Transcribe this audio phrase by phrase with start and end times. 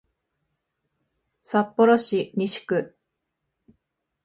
[1.43, 2.97] 札幌市西区